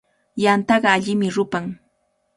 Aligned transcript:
Yantaqa 0.43 0.89
allimi 0.95 1.29
rupan. 1.35 1.65